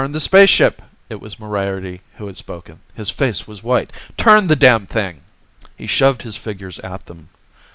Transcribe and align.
"Turn 0.01 0.13
the 0.13 0.19
spaceship!" 0.19 0.81
It 1.11 1.21
was 1.21 1.39
Moriarty 1.39 2.01
who 2.15 2.25
had 2.25 2.35
spoken. 2.35 2.79
His 2.95 3.11
face 3.11 3.45
was 3.45 3.61
white. 3.61 3.91
"Turn 4.17 4.47
the 4.47 4.55
damned 4.55 4.89
thing!" 4.89 5.21
He 5.75 5.85
shoved 5.85 6.23
his 6.23 6.35
figures 6.35 6.79
at 6.79 7.05
them. 7.05 7.29